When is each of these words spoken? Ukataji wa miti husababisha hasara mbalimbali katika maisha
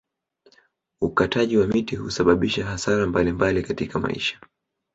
Ukataji 1.01 1.57
wa 1.57 1.67
miti 1.67 1.95
husababisha 1.95 2.65
hasara 2.65 3.07
mbalimbali 3.07 3.63
katika 3.63 3.99
maisha 3.99 4.39